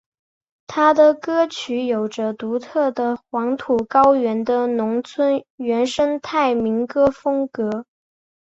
[0.65, 7.85] 他的歌曲有着独特的黄土高原的农村原生态民歌风格。